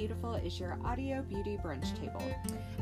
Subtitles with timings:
[0.00, 2.24] Beautiful is your audio beauty brunch table.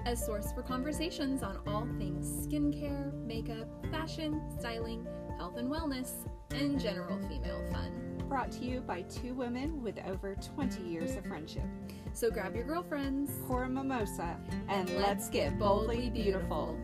[0.06, 5.04] A source for conversations on all things skincare, makeup, fashion, styling,
[5.36, 8.22] health and wellness, and general female fun.
[8.28, 11.66] Brought to you by two women with over 20 years of friendship.
[12.12, 14.36] So grab your girlfriends Pour a mimosa
[14.68, 16.78] and let's get boldly beautiful.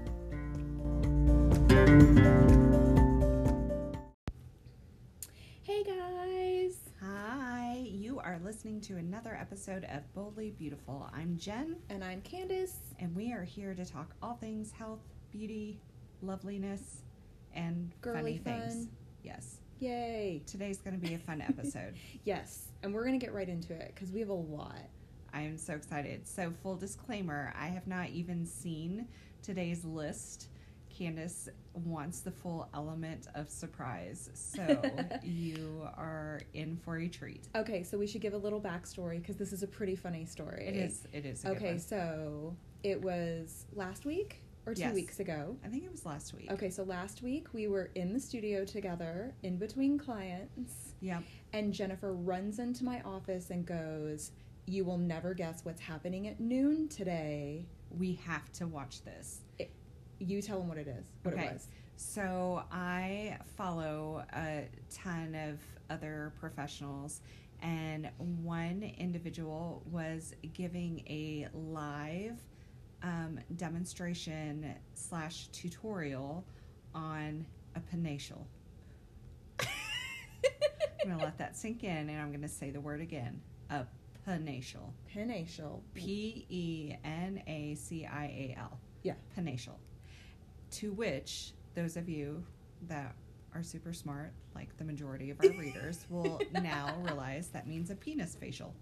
[1.69, 2.44] Hey
[8.25, 11.09] are listening to another episode of Boldly Beautiful.
[11.13, 12.77] I'm Jen, And I'm Candace.
[12.99, 15.79] and we are here to talk all things health, beauty,
[16.23, 17.03] loveliness,
[17.55, 18.89] and Girly funny things.
[19.23, 19.59] Yes.
[19.81, 20.43] Yay!
[20.47, 21.95] Today's going to be a fun episode.
[22.25, 24.81] Yes, and we're gonna get right into it because we have a lot.
[25.35, 26.27] I am so excited.
[26.27, 29.07] So, full disclaimer I have not even seen
[29.43, 30.49] today's list.
[30.97, 34.31] Candace wants the full element of surprise.
[34.35, 34.81] So,
[35.23, 37.49] you are in for a treat.
[37.57, 40.65] Okay, so we should give a little backstory because this is a pretty funny story.
[40.67, 41.45] It is, it is.
[41.45, 44.95] A good Okay, so it was last week or two Yes.
[44.95, 45.57] weeks ago.
[45.65, 46.51] I think it was last week.
[46.51, 51.23] Okay, so last week we were in the studio together in between clients, Yep.
[51.53, 54.31] and Jennifer runs into my office and goes,
[54.67, 57.67] You will never guess what's happening at noon today.
[57.91, 59.41] We have to watch this.
[60.27, 61.45] You tell them what it is, what Okay.
[61.47, 61.69] it was.
[61.97, 67.21] So I follow a ton of other professionals,
[67.61, 68.11] and
[68.43, 72.41] one individual was giving a live
[73.03, 76.45] um, demonstration slash tutorial
[76.95, 77.45] on
[77.77, 78.47] a penacial.
[79.61, 83.85] I'm gonna let that sink in, and I'm gonna say the word again: a
[84.27, 84.91] penacial.
[85.15, 85.81] Penacial.
[85.95, 88.79] P E N A C I A L.
[89.03, 89.15] Yeah.
[89.37, 89.77] Penacial.
[90.75, 92.45] To which those of you
[92.89, 93.15] that
[93.55, 97.95] are super smart, like the majority of our readers, will now realize that means a
[97.95, 98.75] penis facial.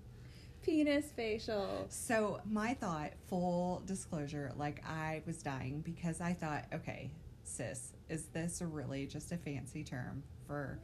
[0.63, 1.87] Penis facial.
[1.89, 7.11] So my thought, full disclosure, like I was dying because I thought, okay,
[7.45, 10.79] sis, is this really just a fancy term for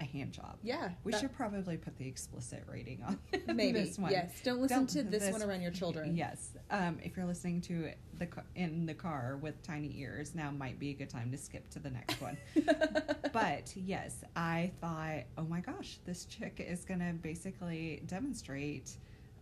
[0.00, 0.56] a hand job?
[0.62, 0.90] Yeah.
[1.04, 3.18] We that- should probably put the explicit rating on
[3.54, 3.84] maybe.
[3.84, 4.10] this one.
[4.12, 4.32] Yes.
[4.44, 6.16] Don't listen Don't- to this, this- one around your children.
[6.16, 6.50] Yes.
[6.70, 10.90] Um, if you're listening to the in the car with tiny ears, now might be
[10.90, 12.36] a good time to skip to the next one.
[13.32, 18.90] but yes, I thought, oh my gosh, this chick is going to basically demonstrate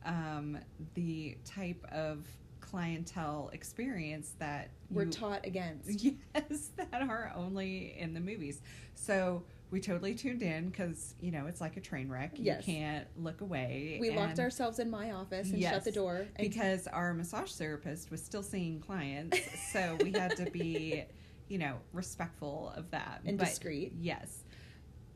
[0.05, 0.59] um,
[0.95, 2.27] the type of
[2.61, 6.05] clientele experience that We're you- taught against.
[6.35, 8.61] Yes, that are only in the movies.
[8.95, 12.33] So we totally tuned in because you know it's like a train wreck.
[12.37, 12.67] Yes.
[12.67, 13.99] You can't look away.
[14.01, 16.27] We locked ourselves in my office and shut the door.
[16.37, 19.39] And because our massage therapist was still seeing clients,
[19.73, 21.05] so we had to be,
[21.49, 23.93] you know, respectful of that And But discreet.
[24.01, 24.45] Yes,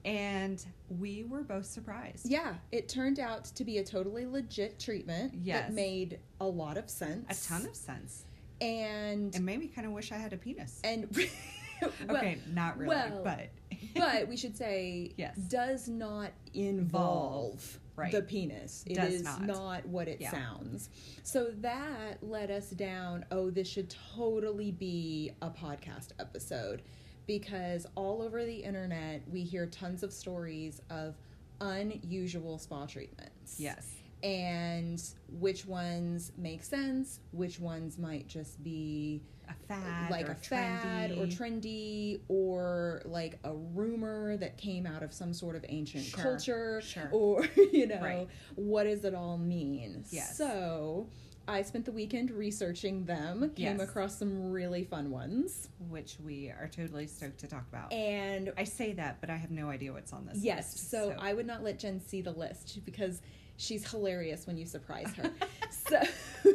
[0.04, 2.28] and we were both surprised.
[2.28, 5.68] Yeah, it turned out to be a totally legit treatment Yes.
[5.68, 7.46] that made a lot of sense.
[7.46, 8.24] a ton of sense.
[8.60, 10.80] and It made me kind of wish I had a penis.
[10.84, 11.04] and
[12.08, 13.48] well, okay, not really, well, but
[13.96, 15.36] but we should say Yes.
[15.36, 18.12] does not involve Right.
[18.12, 18.82] the penis.
[18.86, 19.84] It Does is not.
[19.86, 20.30] what it Yeah.
[20.30, 20.88] sounds.
[21.22, 26.80] So that led us down, oh, this should totally be a podcast episode
[27.26, 31.14] because all over the internet we hear tons of stories of
[31.60, 33.56] unusual spa treatments.
[33.58, 33.92] yes,
[34.22, 35.02] And
[35.38, 39.20] which ones make sense, which ones might just be
[39.50, 41.36] a fad, like a fad or trendy.
[41.36, 46.80] trendy or like a rumor that came out of some sort of ancient Sure, culture
[46.82, 47.08] sure.
[47.12, 48.28] or you know Right.
[48.54, 50.36] what does it all mean Yes.
[50.36, 51.08] so
[51.48, 53.80] i spent the weekend researching them came Yes.
[53.88, 57.92] across some really fun ones which we are totally stoked to talk about.
[57.92, 60.38] and I say that, but I have no idea what's on this.
[60.38, 63.20] yes list, so, i would not let jen see the list because
[63.60, 65.30] she's hilarious when you surprise her
[65.70, 66.00] so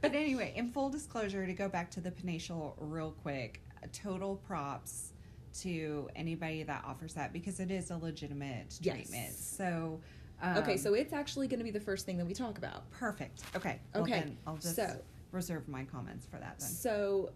[0.00, 4.36] but anyway, in full disclosure, to go back to the penacial real quick, uh, total
[4.36, 5.12] props
[5.60, 8.94] to anybody that offers that because it is a legitimate Yes.
[8.94, 9.32] treatment.
[9.34, 10.00] So,
[10.40, 12.88] um, okay so it's actually going to be the first thing that we talk about
[12.92, 13.42] perfect.
[13.56, 13.80] Okay.
[13.92, 15.00] Well, Okay, then I'll just so-
[15.32, 16.68] reserve my comments for that then.
[16.68, 17.30] So,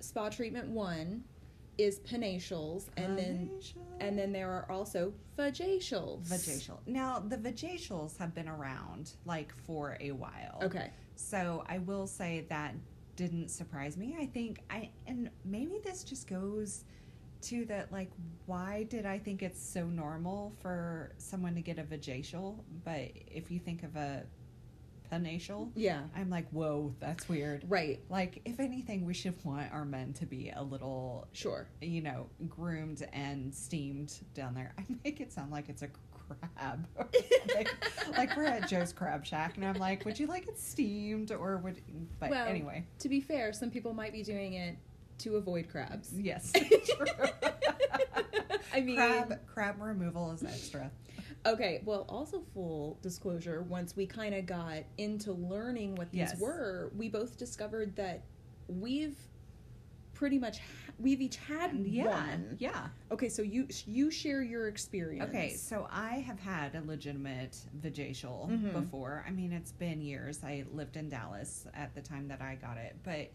[0.00, 1.22] spa treatment one
[1.82, 3.50] is penacials, and then
[4.00, 6.28] and then there are also vajacials.
[6.28, 6.78] Vajacial.
[6.86, 10.60] Now, the vajacials have been around like for a while.
[10.62, 10.90] Okay.
[11.16, 12.74] So I will say that
[13.16, 14.16] didn't surprise me.
[14.18, 16.84] I think I and maybe this just goes
[17.42, 18.10] to that like
[18.46, 23.50] why did I think it's so normal for someone to get a vajacial, but if
[23.50, 24.24] you think of a
[25.10, 25.70] penacial.
[25.74, 26.02] Yeah.
[26.16, 27.64] I'm like, whoa, that's weird.
[27.68, 28.00] Right.
[28.08, 31.66] Like, if anything, we should want our men to be a little, Sure.
[31.80, 34.72] you know, groomed and steamed down there.
[34.78, 35.88] I make it sound like it's a
[36.28, 36.86] crab.
[38.16, 41.56] like we're at Joe's Crab Shack, and I'm like, would you like it steamed or
[41.58, 41.80] would?
[42.20, 44.76] But Well, anyway, To be fair, some people might be doing it
[45.18, 46.12] to avoid crabs.
[46.16, 47.06] yes, true.
[48.72, 50.90] I mean, crab crab removal is extra.
[51.46, 51.82] Okay.
[51.84, 53.62] Well, also full disclosure.
[53.62, 56.40] Once we kind of got into learning what these Yes.
[56.40, 58.22] were, we both discovered that
[58.68, 59.16] we've
[60.14, 62.56] pretty much ha- we've each had Yeah, one.
[62.58, 62.88] yeah.
[63.10, 65.28] Okay, so you you share your experience.
[65.30, 68.72] Okay, so I have had a legitimate vajacial Mhm.
[68.74, 69.24] before.
[69.26, 70.44] I mean, it's been years.
[70.44, 73.30] I lived in Dallas at the time that I got it, but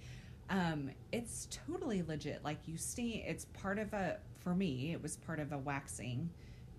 [0.51, 2.43] um, it's totally legit.
[2.43, 4.19] Like you see, it's part of a.
[4.37, 6.29] For me, it was part of a waxing,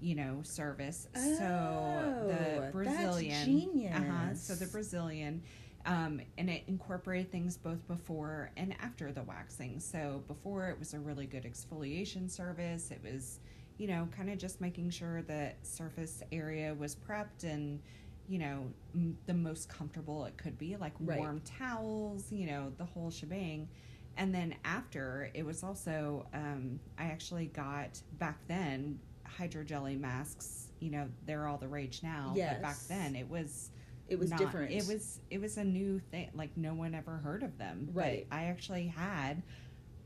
[0.00, 1.08] you know, service.
[1.14, 4.66] so Oh, the that's Brazilian, uh-huh, so the.
[4.66, 5.42] Brazilian.
[5.86, 9.78] Um, and it incorporated things both before and after the waxing.
[9.78, 12.90] So before it was a really good exfoliation service.
[12.90, 13.38] It was
[13.78, 17.78] you know, kind of just making sure that surface area was prepped and,
[18.26, 18.64] you know,
[18.94, 21.18] m- the most comfortable it could be, like Right.
[21.18, 23.68] warm towels, you know, the whole shebang.
[24.16, 28.98] And then after, it was also, um, I actually got back then
[29.38, 30.68] hydrogelly masks.
[30.80, 32.32] You know, they're all the rage now.
[32.36, 33.70] But back then, it was
[34.08, 34.72] it was not- different.
[34.72, 36.30] It was it was a new thing.
[36.34, 37.88] Like no one ever heard of them.
[37.92, 38.26] Right.
[38.28, 39.42] But I actually had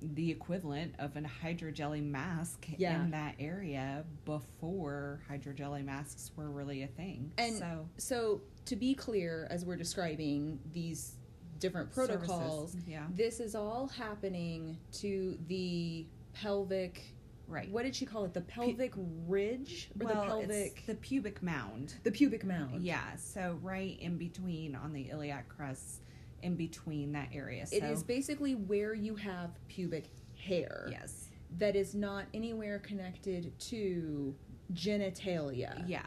[0.03, 3.03] the equivalent of an hydrogelly mask Yeah.
[3.03, 7.33] in that area before hydrogelly masks were really a thing.
[7.37, 11.17] And so so to be clear, as we're describing these
[11.59, 17.03] different protocols, yeah, this is all happening to the pelvic.
[17.51, 17.71] Right.
[17.71, 18.35] What did she call it?
[18.35, 18.93] The pelvic
[19.27, 20.87] ridge or well, the pelvic?
[20.87, 21.95] the pubic mound.
[22.05, 22.83] the pubic mound.
[22.83, 26.03] Yeah, so right in between on the iliac crest,
[26.43, 27.67] in between that area.
[27.67, 33.53] So It is basically where you have pubic hair yes, that is not anywhere connected
[33.59, 34.35] to
[34.73, 35.83] genitalia.
[35.87, 36.03] Yeah.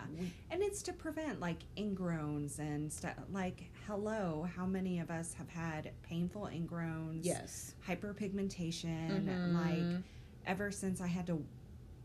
[0.51, 3.13] And it's to prevent like ingrowns and stuff.
[3.31, 7.19] Like, hello, how many of us have had painful ingrowns?
[7.23, 7.75] Yes.
[7.87, 9.25] Hyperpigmentation.
[9.27, 9.53] Mhm.
[9.53, 10.03] Like,
[10.45, 11.43] ever since I had to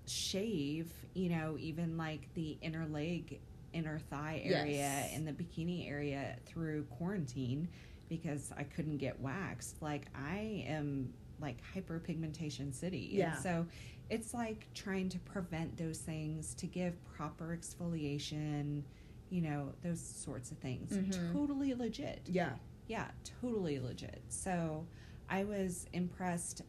[0.06, 3.40] shave, you know, even like the inner leg,
[3.73, 5.11] inner thigh area Yes.
[5.14, 7.69] and the bikini area through quarantine
[8.08, 9.82] because I couldn't get waxed.
[9.82, 13.11] Like, I am like hyperpigmentation city.
[13.12, 13.35] Yeah.
[13.35, 13.67] And so
[14.08, 18.82] it's like trying to prevent those things to give proper exfoliation,
[19.29, 20.91] you know, those sorts of things.
[20.93, 21.32] Mhm.
[21.34, 22.23] Totally legit.
[22.26, 22.56] Yeah.
[22.88, 23.11] Yeah,
[23.43, 24.23] totally legit.
[24.31, 24.87] So
[25.29, 26.62] I was impressed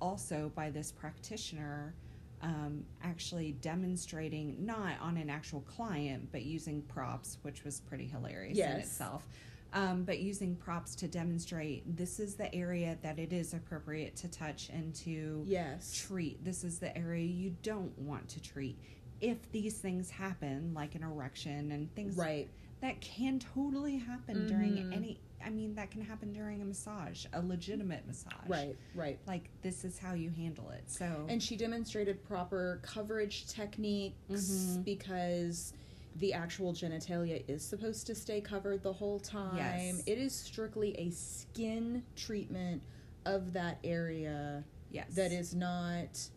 [0.00, 1.94] also by this practitioner
[2.42, 8.58] um, actually demonstrating, not on an actual client, but using props, which was pretty hilarious
[8.74, 9.26] in itself.
[9.72, 14.28] Um, but using props to demonstrate this is the area that it is appropriate to
[14.28, 15.92] touch and to Yes.
[16.06, 16.42] treat.
[16.44, 18.78] This is the area you don't want to treat.
[19.20, 22.48] If these things happen, like an erection and things Right.
[22.80, 24.92] That can totally happen during Mhm.
[24.94, 28.76] any i mean that can happen during a massage a legitimate massage Right.
[28.94, 29.18] Right.
[29.26, 34.16] like this is how you handle it so And she demonstrated proper coverage techniques
[34.50, 34.84] Mhm.
[34.84, 35.72] because
[36.16, 39.56] the actual genitalia is supposed to stay covered the whole time.
[39.58, 40.02] Yes.
[40.06, 42.82] It is strictly a skin treatment
[43.26, 46.30] of that area yes that is not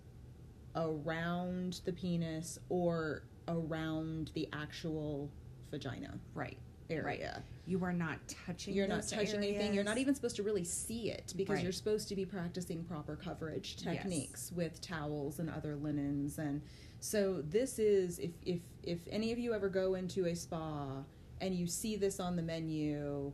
[0.75, 5.31] around the penis or around the actual
[5.69, 6.57] vagina right
[6.89, 7.43] area.
[7.67, 9.75] you are not touching You're not touching anything.
[9.75, 11.63] You're not even supposed to really see it because Right.
[11.63, 13.95] you're supposed to be practicing proper coverage Yes.
[13.97, 16.61] techniques with towels and other linens and
[16.99, 21.03] so this is if if if any of you ever go into a spa
[21.41, 23.31] and you see this on the menu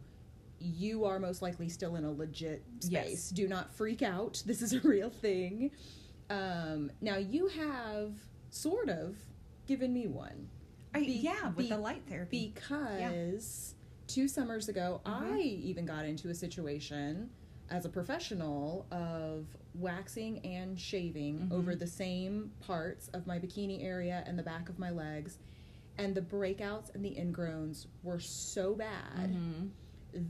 [0.60, 2.92] you are most likely still in a legit space.
[2.92, 3.30] Yes.
[3.30, 4.42] Do not freak out.
[4.46, 5.70] This is a real thing.
[6.30, 8.14] Um, now you have
[8.50, 9.18] sort of
[9.68, 10.50] given me one
[10.96, 13.76] I, be- yeah with be- the light therapy because
[14.08, 15.34] two summers ago Mhm.
[15.34, 17.30] I even got into a situation
[17.70, 21.52] as a professional of waxing and shaving Mhm.
[21.52, 25.40] over the same parts of my bikini area and the back of my legs
[25.98, 29.70] and the breakouts and the ingrowns were so bad Mhm.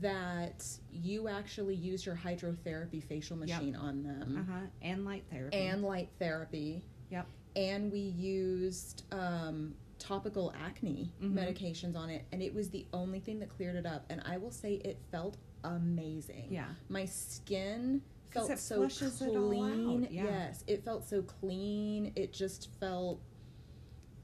[0.00, 3.48] that you actually use your hydrotherapy facial Yep.
[3.58, 6.82] machine on them uh-huh and light therapy and light therapy.
[7.10, 7.26] Yep.
[7.54, 9.74] And we used um,
[10.06, 11.32] topical acne Mhm.
[11.34, 14.04] medications on it, and it was the only thing that cleared it up.
[14.08, 16.48] And I will say it felt amazing.
[16.50, 20.08] yeah My skin felt so flushes it all clean.
[20.10, 20.24] yeah.
[20.24, 22.12] Yes, it felt so clean.
[22.16, 23.20] It just felt.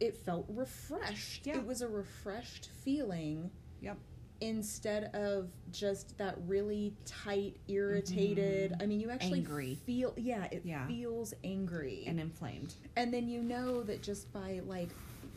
[0.00, 1.46] It felt refreshed.
[1.46, 1.58] Yeah.
[1.58, 3.50] It was a refreshed feeling.
[3.80, 3.98] Yep.
[4.44, 8.74] instead of just that really tight, irritated.
[8.80, 9.52] I mean, you actually Mm-hmm.
[9.52, 9.74] Angry.
[9.86, 10.84] feel yeah, it Yeah.
[10.88, 12.74] feels angry, and inflamed.
[12.96, 14.88] and then you know that just by like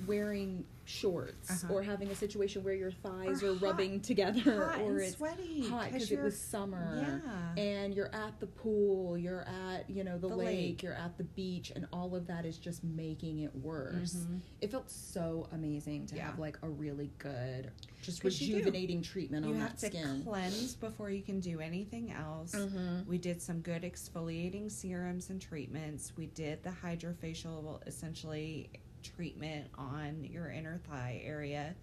[0.08, 1.74] wearing shorts Uh-huh.
[1.74, 5.00] or having a situation where your thighs Or are hot- rubbing together Hot or and
[5.02, 7.64] it's sweaty hot because it was summer Yeah.
[7.64, 10.84] and you're at the pool you're at you know the, The lake, lake.
[10.84, 14.42] you're at the beach and all of that is just making it worse Mhm.
[14.62, 16.28] it felt so amazing to Yeah.
[16.30, 17.72] have like a really good
[18.04, 21.60] just you rejuvenating treatment you on have that to skin cleanse before you can do
[21.62, 22.54] anything else.
[22.54, 23.08] Mhm.
[23.08, 26.16] We did some good exfoliating serums and treatments.
[26.16, 28.70] We did the hydrofacial, well, essentially
[29.16, 31.76] treatment on your inner thigh area,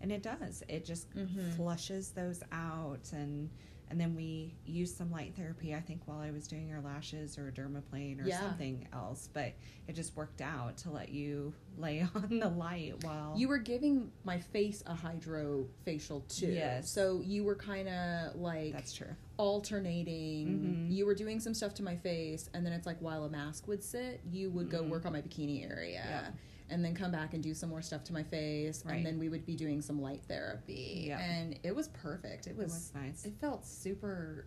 [0.00, 0.62] and it does.
[0.68, 1.52] It just Mhm.
[1.56, 3.50] flushes those out, and
[3.92, 5.74] and then we used some light therapy.
[5.74, 8.38] I think while I was doing your lashes or dermaplane or Yeah.
[8.38, 9.52] something else, but
[9.88, 14.12] it just worked out to let you lay on the light while you were giving
[14.22, 16.88] my face a hydro facial too Yes.
[16.88, 19.16] so you were kind of like That's true.
[19.38, 20.86] alternating.
[20.88, 20.94] Mhm.
[20.96, 23.66] You were doing some stuff to my face, and then it's like while a mask
[23.68, 24.88] would sit, you would go Mhm.
[24.88, 26.30] work on my bikini area, Yeah.
[26.70, 28.96] And then come back and do some more stuff to my face, Right.
[28.96, 31.04] and then we would be doing some light therapy.
[31.08, 31.18] Yeah.
[31.18, 32.46] And it was perfect.
[32.46, 32.66] It It was.
[32.72, 33.24] was nice.
[33.24, 34.46] It felt super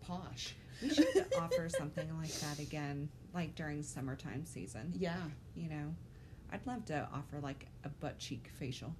[0.00, 0.54] posh.
[0.82, 1.06] We should
[1.40, 4.92] offer something like that again, like during summertime season.
[4.96, 5.16] Yeah.
[5.54, 5.94] You know,
[6.50, 8.94] I'd love to offer like a butt cheek facial.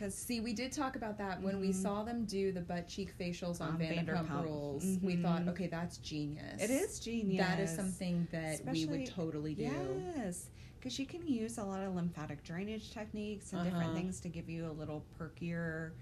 [0.00, 1.74] Because See, we did talk about that when we Mhm.
[1.74, 4.44] saw them do the butt cheek facials on, On Vanderpump, Vanderpump.
[4.44, 4.98] Rules.
[5.02, 6.62] We thought, okay, that's genius.
[6.62, 7.46] it is genius.
[7.46, 9.64] That is something that we would totally do.
[9.64, 13.94] Yes, because you can use a lot of lymphatic drainage techniques and different Uh-huh.
[13.96, 15.92] things to give you a little perkier,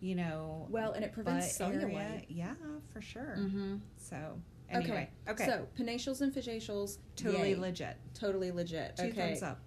[0.00, 0.66] you know.
[0.68, 2.24] Well, and it prevents cellulite.
[2.28, 2.56] Yeah,
[2.92, 3.36] for sure.
[3.38, 3.76] Mm-hmm.
[3.98, 7.54] So anyway, okay, So penacials and facials, totally yay.
[7.54, 7.98] legit.
[8.14, 8.96] totally legit.
[8.96, 9.12] Two okay.
[9.28, 9.60] thumbs up.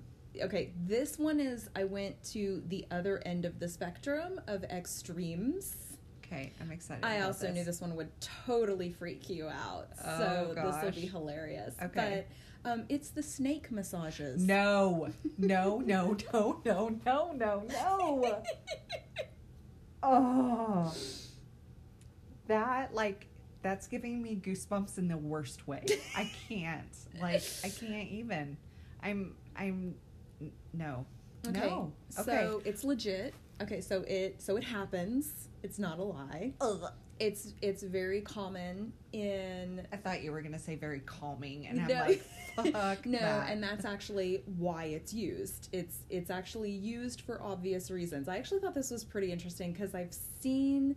[0.43, 5.75] Okay, this one is I went to the other end of the spectrum of extremes.
[6.23, 7.05] Okay, I'm excited.
[7.05, 9.87] I also knew this one would totally freak you out.
[10.03, 11.73] Oh, so this will be hilarious.
[11.81, 12.25] Okay.
[12.63, 14.41] But um, it's the snake massages.
[14.45, 18.43] No, no, no, no, no, no, no, no.
[20.03, 20.93] Oh,
[22.45, 23.25] that like
[23.61, 25.83] that's giving me goosebumps in the worst way.
[26.15, 26.95] I can't.
[27.21, 28.57] Like I can't even.
[29.01, 29.35] I'm.
[29.55, 29.95] I'm.
[30.77, 31.05] No.
[31.47, 31.59] Okay.
[31.59, 31.91] No.
[32.19, 32.23] Okay.
[32.31, 33.33] So it's legit.
[33.61, 35.49] Okay, so it so it happens.
[35.63, 36.53] It's not a lie.
[36.61, 36.91] Ugh.
[37.19, 41.87] It's it's very common in I thought you were gonna say very calming, and I'm
[41.87, 41.93] No.
[42.05, 42.21] like,
[42.71, 43.49] fuck no, that.
[43.49, 45.69] and that's actually why it's used.
[45.71, 48.27] It's it's actually used for obvious reasons.
[48.29, 50.95] I actually thought this was pretty interesting because I've seen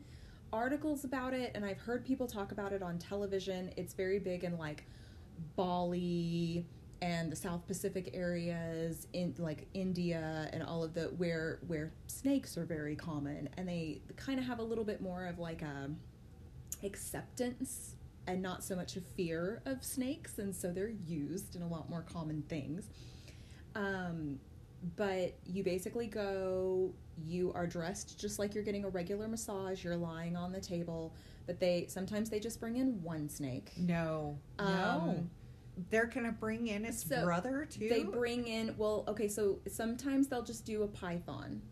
[0.52, 3.70] articles about it and I've heard people talk about it on television.
[3.78, 4.84] It's very big in like
[5.56, 6.66] Bali
[7.02, 12.58] and the South Pacific areas in like India and all of the where where snakes
[12.58, 13.48] are very common.
[13.56, 15.90] And they kind of have a little bit more of like a
[16.84, 17.94] acceptance
[18.26, 21.88] and not so much a fear of snakes and so they're used in a lot
[21.88, 22.90] more common things.
[23.74, 24.38] Um,
[24.96, 26.92] but you basically go
[27.22, 31.12] you are dressed just like you're getting a regular massage you're lying on the table
[31.50, 33.72] but they sometimes they just bring in one snake.
[33.76, 35.26] No, no.
[35.88, 37.88] They're gonna bring in his so brother too.
[37.88, 41.62] they bring in well okay so sometimes they'll just do a python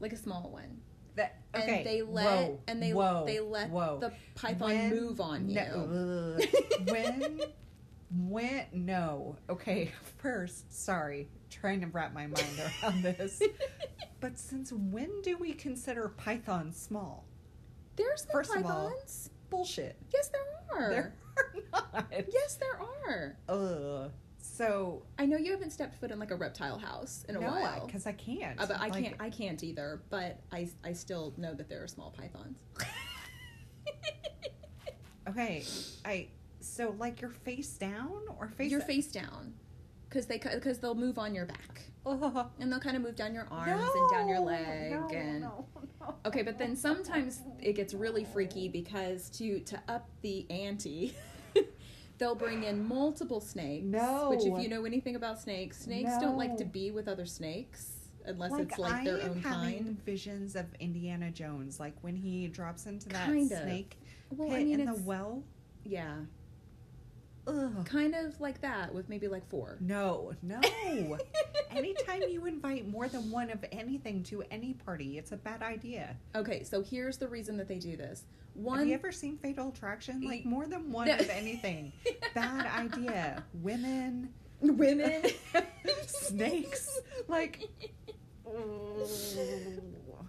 [0.00, 0.80] like a small one
[1.16, 1.82] That, and okay.
[1.84, 3.98] they let whoa, and they whoa, they let whoa.
[4.00, 6.38] the python When- move on you No,
[6.92, 7.40] when
[8.16, 9.34] when no.
[9.50, 13.42] Okay, first, sorry, trying to wrap my mind around this.
[14.20, 17.26] But since when do we consider pythons small?
[17.96, 19.30] There's no First of all, pythons.
[19.50, 19.96] Bullshit.
[20.14, 20.40] yes, there
[20.80, 20.90] are.
[20.90, 22.06] There are not.
[22.32, 23.36] Yes, there are.
[23.48, 24.10] Ugh.
[24.38, 27.48] So I know you haven't stepped foot in like a reptile house in a no,
[27.48, 27.86] while.
[27.86, 28.60] because I can't.
[28.60, 29.16] Uh, but I Like, can't.
[29.20, 30.02] I can't either.
[30.10, 32.58] But I, I still know that there are small pythons.
[35.26, 35.64] Okay,
[36.04, 36.28] I
[36.60, 39.54] so like your face down or face Your face down,
[40.08, 42.46] because they because they'll move on your back Ugh.
[42.60, 45.40] and they'll kind of move down your arms and down your leg no, and.
[45.40, 45.83] no, no.
[46.26, 51.14] Okay, but then sometimes it gets really freaky because to to up the ante,
[52.18, 53.84] they'll bring in multiple snakes.
[53.84, 54.30] No.
[54.30, 57.90] Which, if you know anything about snakes, snakes don't like to be with other snakes
[58.26, 60.04] unless like, it's like I their am own having kind.
[60.04, 63.58] visions of Indiana Jones, like when he drops into that Kind of.
[63.62, 63.98] snake
[64.30, 65.42] Well, pit I mean, in the well.
[65.84, 66.14] yeah,
[67.46, 67.84] Ugh.
[67.84, 69.76] kind of like that with maybe like four.
[69.80, 70.60] No, no.
[71.70, 76.16] Anytime you invite more than one of anything to any party, it's a bad idea.
[76.34, 78.24] Okay, so here's the reason that they do this.
[78.54, 80.22] One, Have you ever seen Fatal Attraction?
[80.22, 81.14] Like more than one No.
[81.16, 81.92] of anything.
[82.34, 83.42] bad idea.
[83.54, 85.24] Women, women,
[86.06, 87.00] snakes.
[87.28, 87.68] Like,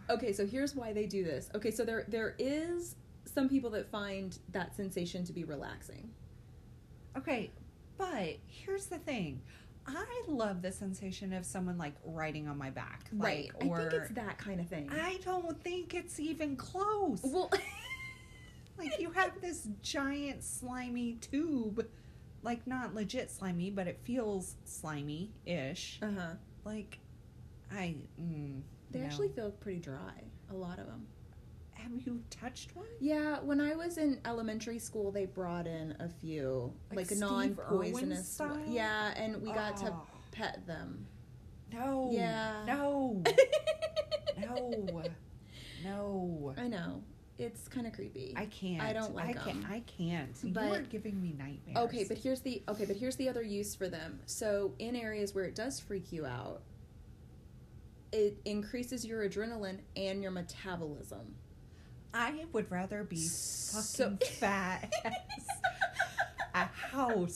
[0.09, 1.49] Okay, so here's why they do this.
[1.55, 2.95] Okay, so there there is
[3.25, 6.09] some people that find that sensation to be relaxing.
[7.17, 7.51] Okay,
[7.97, 9.41] but here's the thing.
[9.87, 13.07] I love the sensation of someone like riding on my back.
[13.13, 13.51] right.
[13.67, 14.89] Or I think it's that kind of thing.
[14.91, 17.21] I don't think it's even close.
[17.23, 17.51] well,
[18.77, 21.85] like you have this giant slimy tube.
[22.41, 25.99] Like not legit slimy, but it feels slimy ish.
[26.01, 26.33] uh huh.
[26.63, 26.99] Like
[27.71, 29.05] I mm, They no.
[29.05, 30.21] actually feel pretty dry.
[30.51, 31.07] A lot of them.
[31.85, 32.85] Have you touched one?
[32.99, 38.41] Yeah, when I was in elementary school, they brought in a few Like like, non-poisonous.
[38.67, 40.07] Yeah, and we got to Oh.
[40.31, 41.05] pet them.
[41.73, 42.09] No.
[42.11, 42.63] Yeah.
[42.65, 43.23] No.
[44.39, 45.03] no.
[45.83, 46.53] No.
[46.57, 47.03] I know
[47.37, 48.33] it's kind of creepy.
[48.35, 48.81] I can't.
[48.81, 49.69] I don't like I can't.
[49.69, 50.29] I can't.
[50.41, 51.77] you But- are giving me nightmares.
[51.89, 54.19] Okay, but here's the okay, but here's the other use for them.
[54.25, 56.61] So in areas where it does freak you out,
[58.11, 61.35] it increases your adrenaline and your metabolism.
[62.15, 65.13] I would rather be So- fucking fat as
[66.53, 67.35] a house.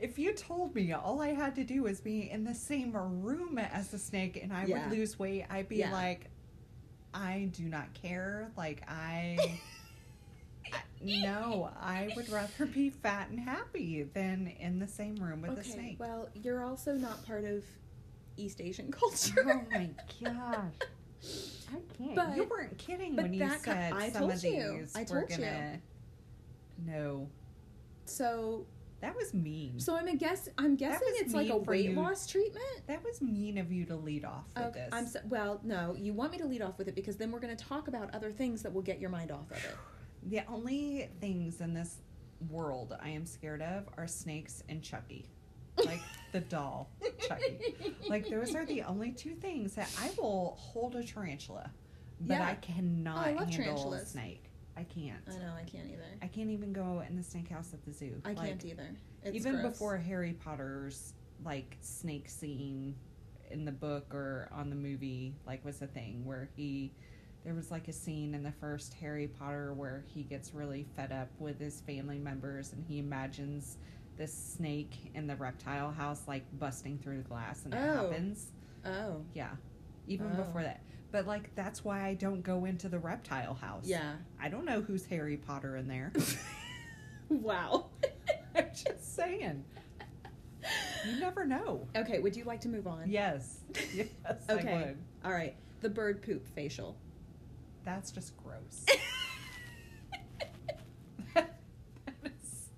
[0.00, 3.58] if you told me all I had to do was be in the same room
[3.58, 4.88] as the snake and I Yeah.
[4.88, 5.92] would lose weight, I'd be Yeah.
[5.92, 6.30] like,
[7.12, 8.52] I do not care.
[8.56, 9.36] Like I.
[10.72, 15.52] I- No, I would rather be fat and happy than in the same room with
[15.52, 15.96] okay, a snake.
[15.98, 17.64] well, you're also not part of
[18.36, 19.44] East Asian oh culture.
[19.44, 19.90] Oh my
[20.22, 20.74] gosh.
[21.72, 22.14] I can't.
[22.16, 24.78] But- you weren't kidding when you said I some told of you.
[24.80, 25.36] these I were told you.
[25.38, 25.80] gonna.
[26.86, 27.28] No,
[28.06, 28.66] So,
[29.00, 29.78] that was mean.
[29.78, 30.48] so I'm a guess.
[30.58, 31.94] I'm guessing it's like a weight you.
[31.96, 32.64] loss treatment.
[32.86, 34.88] that was mean of you to lead off with Okay, this.
[34.92, 35.60] I'm so, well.
[35.62, 37.88] No, you want me to lead off with it because then we're going to talk
[37.88, 39.76] about other things that will get your mind off of it.
[40.28, 41.96] the only things in this
[42.48, 45.26] world I am scared of are snakes and Chucky,
[45.84, 46.00] like
[46.32, 46.90] the doll
[47.26, 47.74] Chucky.
[48.08, 51.70] Like those are the only two things that I will hold a tarantula,
[52.20, 52.46] but Yeah.
[52.46, 54.44] I cannot Oh, I handle a snake.
[54.76, 55.20] I can't.
[55.28, 56.02] I know I can't either.
[56.22, 58.20] I can't even go in the snake house at the zoo.
[58.24, 58.90] I Like, can't either.
[59.24, 59.72] It's even gross.
[59.72, 62.94] before Harry Potter's like snake scene
[63.50, 66.92] in the book or on the movie like was a thing where he
[67.44, 71.10] there was like a scene in the first Harry Potter where he gets really fed
[71.10, 73.78] up with his family members and he imagines
[74.16, 78.08] this snake in the reptile house like busting through the glass and it Oh.
[78.10, 78.52] happens.
[78.84, 79.50] Oh, Yeah.
[80.06, 80.42] Even Oh.
[80.44, 80.80] before that.
[81.12, 83.86] But like that's why I don't go into the reptile house.
[83.86, 84.16] yeah.
[84.40, 86.12] I don't know who's Harry Potter in there.
[87.28, 87.86] wow.
[88.54, 89.64] I'm just saying.
[91.06, 91.86] You never know.
[91.96, 93.08] okay, would you like to move on?
[93.10, 93.60] Yes.
[93.94, 94.08] Yes,
[94.50, 94.72] Okay.
[94.72, 94.98] I would.
[95.24, 95.56] All right.
[95.80, 96.96] The bird poop facial.
[97.84, 98.84] That's just gross.
[101.34, 101.56] That
[102.24, 102.68] is-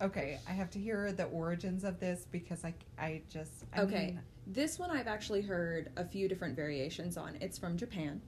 [0.00, 3.64] okay, I have to hear the origins of this because I, I just.
[3.72, 4.06] I Okay.
[4.06, 7.36] mean, This one I've actually heard a few different variations on.
[7.40, 8.20] It's from Japan.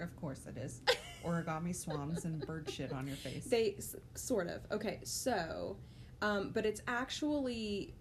[0.00, 0.82] of course it is.
[1.24, 3.44] Origami swans and bird shit on your face.
[3.46, 4.60] They s- sort of.
[4.70, 5.76] Okay, so,
[6.22, 7.94] um, but it's actually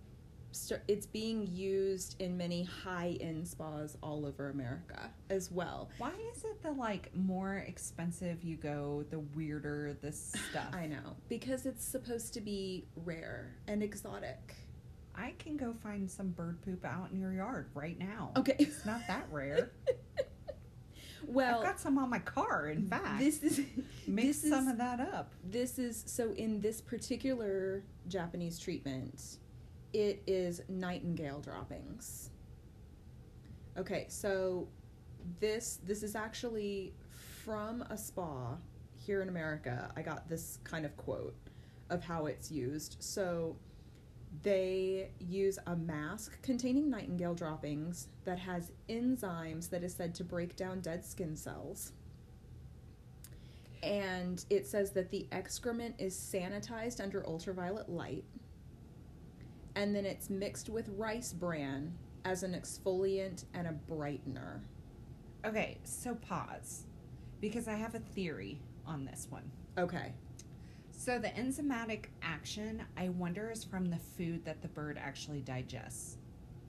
[0.87, 5.89] it's being used in many high-end spas all over America as well.
[5.97, 10.67] Why is it the like more expensive you go, the weirder this stuff?
[10.73, 14.55] I know because it's supposed to be rare and exotic.
[15.17, 18.31] I can go find some bird poop out in your yard right now.
[18.35, 19.71] Okay, It's not that rare.
[21.25, 23.19] well, I've got some on my car, in fact.
[23.19, 23.61] this is
[24.07, 25.31] Mix this some is- of that up.
[25.43, 29.37] this is so in this particular Japanese treatment,
[29.95, 32.29] it is nightingale droppings.
[33.77, 34.67] Okay, so
[35.39, 36.93] this this is actually
[37.45, 38.58] from a spa
[38.97, 39.89] here in America.
[39.95, 41.36] I got this kind of quote
[41.89, 42.97] of how it's used.
[42.99, 43.55] So
[44.43, 50.58] they use a mask containing nightingale droppings that has enzymes that is said to break
[50.58, 51.93] down dead skin cells
[53.81, 58.25] and it says that the excrement is sanitized under ultraviolet light
[59.75, 64.59] and then it's mixed with rice bran as an exfoliant and a brightener
[65.45, 66.85] Okay, so pause.
[67.39, 69.51] Because I have a theory on this one.
[69.77, 70.11] okay
[70.91, 76.17] So the enzymatic action, I wonder, is from the food that the bird actually digests.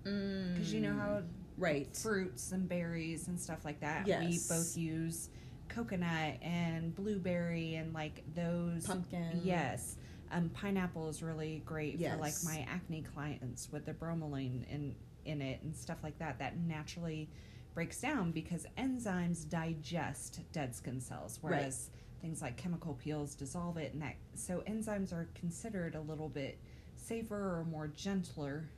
[0.05, 1.25] Because you know how Mm,
[1.59, 4.21] right fruits and berries and stuff like that, Yes.
[4.21, 5.31] we both use
[5.69, 8.85] coconut and blueberry and like those.
[8.87, 9.97] pumpkin Yes.
[10.31, 15.43] Um, pineapple is really great for like my acne clients with the bromelain in in
[15.43, 16.39] it and stuff like that.
[16.39, 17.29] That naturally
[17.75, 21.53] breaks down because enzymes digest dead skin cells, Right.
[21.59, 21.91] whereas
[22.23, 26.59] things like chemical peels dissolve it, and that so enzymes are considered a little bit
[26.97, 28.69] safer or more gentler,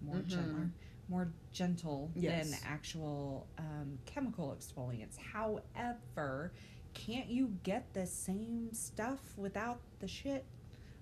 [0.00, 0.26] more Mhm.
[0.28, 0.70] gentler,
[1.08, 2.50] more gentle Yes.
[2.50, 5.16] than actual um, chemical exfoliants.
[5.16, 6.52] However,
[6.94, 10.44] can't you get the same stuff without the shit?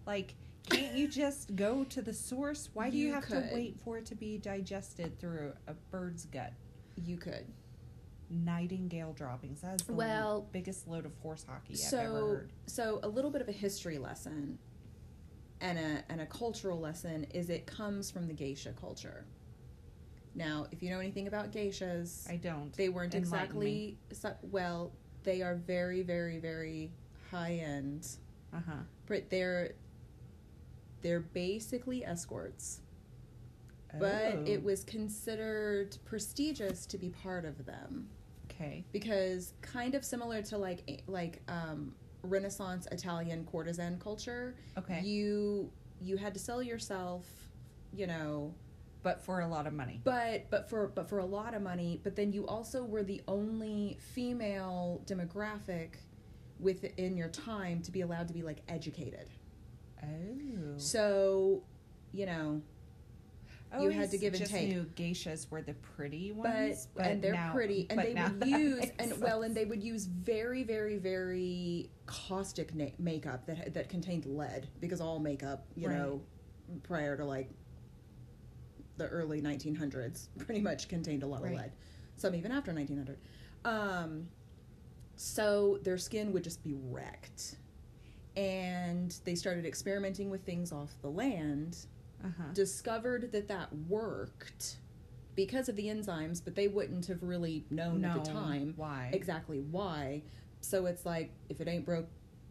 [0.06, 0.34] Like,
[0.70, 2.70] can't you just go to the source?
[2.72, 3.48] Why do you, You have could.
[3.50, 6.52] to wait for it to be digested through a bird's gut?
[6.96, 7.46] You could.
[8.28, 9.60] Nightingale droppings.
[9.60, 12.52] That is the Well, biggest load of horse hockey I've ever so heard.
[12.66, 14.58] so a little bit of a history lesson
[15.60, 19.24] and a and a cultural lesson is it comes from the geisha culture.
[20.34, 22.72] Now, if you know anything about geishas, I don't.
[22.76, 24.92] they weren't Enlighten exactly so, well.
[25.22, 26.90] They are very, very, very
[27.30, 28.06] high end.
[28.52, 28.72] Uh huh.
[29.06, 29.72] But they're
[31.06, 32.80] they're basically escorts.
[33.96, 34.44] But Oh.
[34.44, 38.08] it was considered prestigious to be part of them
[38.50, 38.84] okay.
[38.90, 44.56] because kind of similar to like like um, Renaissance Italian courtesan culture.
[44.76, 45.00] Okay.
[45.02, 47.24] You you had to sell yourself,
[47.94, 48.52] you know,
[49.04, 50.00] but for a lot of money.
[50.02, 52.00] but but for but for a lot of money.
[52.02, 55.90] But then you also were the only female demographic
[56.58, 59.28] within your time to be allowed to be like educated.
[60.06, 60.78] Oh.
[60.78, 61.62] So,
[62.12, 62.62] you know,
[63.80, 64.68] you had to give and just take.
[64.68, 68.86] knew geishas were the pretty ones, but, and they're now- pretty and they would use
[68.98, 74.24] and well and they would use very very very caustic na- makeup that that contained
[74.24, 75.98] lead because all makeup you Right.
[75.98, 76.22] know
[76.84, 77.50] prior to like
[78.96, 81.52] the early 1900s pretty much contained a lot Right.
[81.52, 81.72] of lead
[82.16, 83.18] some even after 1900
[83.66, 84.28] um
[85.16, 87.56] so their skin would just be wrecked
[88.36, 91.78] and they started experimenting with things off the land
[92.24, 92.44] uh-huh.
[92.52, 94.76] discovered that that worked
[95.34, 99.60] because of the enzymes, but they wouldn't have really known at the time why exactly
[99.70, 100.22] why.
[100.60, 102.08] So it's like if it ain't broke,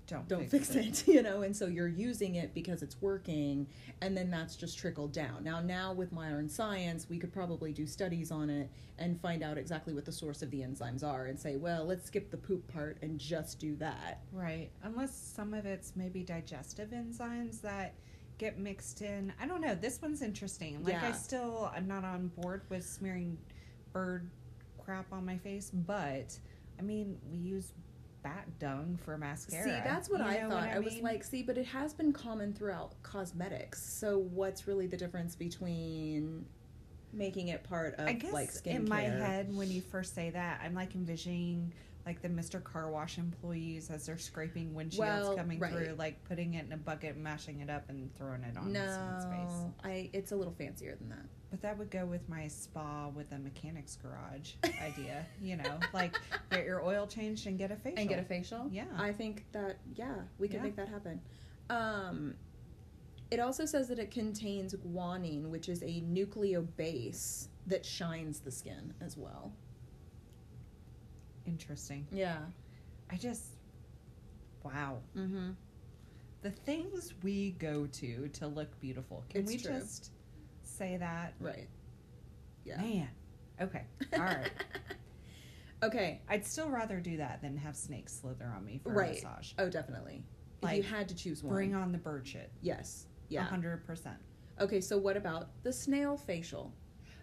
[0.08, 1.08] don't don't fix, it.
[1.08, 1.42] you know.
[1.42, 3.68] And so you're using it because it's working,
[4.02, 5.44] and then that's just trickled down.
[5.44, 9.58] Now, now with modern science, we could probably do studies on it and find out
[9.58, 12.72] exactly what the source of the enzymes are, and say, well, let's skip the poop
[12.72, 14.22] part and just do that.
[14.32, 17.94] Right, unless some of it's maybe digestive enzymes that
[18.38, 19.34] get mixed in.
[19.42, 19.76] I don't know.
[19.76, 20.84] This one's interesting.
[20.84, 23.38] Like I still, I'm not on board with smearing
[23.94, 24.30] bird
[24.84, 26.38] crap on my face, but
[26.78, 27.74] I mean, we use
[28.26, 29.64] bat dung for mascara.
[29.64, 30.68] See, that's what You I thought.
[30.68, 31.04] I, was mean?
[31.04, 33.84] like, see, but it has been common throughout cosmetics.
[33.84, 36.44] So what's really the difference between
[37.14, 38.76] making it part of I guess like skincare?
[38.78, 41.72] in my head, when you first say that, I'm like envisioning
[42.06, 42.64] like the Mr.
[42.64, 45.72] Car Wash employees as they're scraping windshields Well, coming right.
[45.72, 49.26] through, like putting it in a bucket, mashing it up, and throwing it on someone's
[49.26, 49.60] face.
[49.60, 50.10] No, I.
[50.14, 51.26] It's a little fancier than that.
[51.50, 54.52] But that would go with my spa with a mechanic's garage
[54.84, 55.26] idea.
[55.42, 56.16] You know, like
[56.52, 58.00] get your oil changed and get a facial.
[58.00, 58.70] And get a facial.
[58.72, 58.86] Yeah.
[58.98, 60.64] I think that yeah, we could Yeah.
[60.64, 61.22] make that happen.
[61.70, 62.36] Um,
[63.32, 68.94] it also says that it contains guanine, which is a nucleobase that shines the skin
[69.02, 69.52] as well.
[71.46, 72.08] Interesting.
[72.12, 72.38] Yeah.
[73.12, 73.44] I just,
[74.64, 74.98] wow.
[75.18, 75.52] Mm-hmm.
[76.42, 79.24] The things we go to to look beautiful.
[79.30, 79.80] Can It's we true.
[79.80, 80.12] just
[80.64, 81.34] say that?
[81.40, 81.68] Right.
[82.64, 82.82] Yeah.
[82.82, 83.10] Man.
[83.62, 83.84] Okay.
[84.14, 84.52] All right.
[85.84, 86.22] okay.
[86.30, 89.12] I'd still rather do that than have snakes slither on me for Right.
[89.12, 89.54] a massage.
[89.60, 90.24] Oh, definitely.
[90.64, 91.54] if you had to choose one.
[91.54, 92.52] Bring on the bird shit.
[92.62, 93.08] Yes.
[93.30, 93.44] Yeah.
[93.44, 94.18] hundred percent.
[94.62, 96.74] Okay, so what about the snail facial?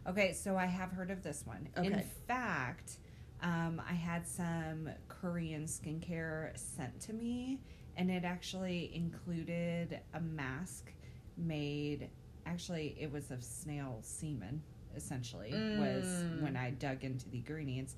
[0.06, 1.68] Okay, so I have heard of this one.
[1.78, 1.86] Okay.
[1.86, 2.98] In fact,
[3.42, 7.58] um, I had some Korean skincare sent to me,
[7.96, 10.92] and it actually included a mask
[11.36, 12.08] made.
[12.46, 14.62] Actually, it was of snail semen.
[14.94, 16.42] Essentially, was Mm.
[16.42, 17.96] when I dug into the ingredients.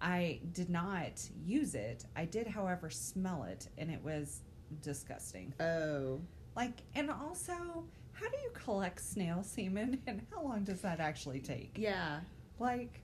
[0.00, 2.06] I did not use it.
[2.14, 4.42] I did, however, smell it, and it was
[4.80, 5.52] disgusting.
[5.58, 6.20] Oh.
[6.54, 11.40] Like, and also, how do you collect snail semen, and how long does that actually
[11.40, 11.72] take?
[11.76, 12.20] Yeah.
[12.60, 13.00] Like,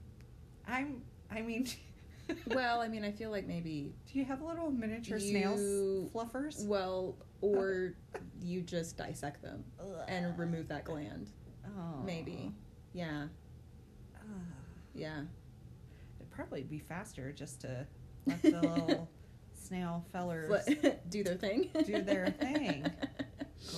[0.69, 1.03] I'm.
[1.35, 1.67] I mean,
[2.47, 5.57] Well, I mean, I feel like maybe do you have little miniature snail
[6.15, 6.65] fluffers?
[6.67, 7.95] well, or
[8.41, 9.63] you just dissect them
[10.09, 11.31] and remove that gland.
[11.67, 12.53] Oh, Maybe.
[12.95, 13.25] Yeah.
[14.21, 14.27] Ugh.
[14.95, 15.21] Yeah.
[16.19, 17.87] it'd probably be faster just to
[18.27, 19.09] let the little
[19.53, 20.65] snail fellers
[21.11, 21.69] do their thing.
[21.85, 22.87] do their thing.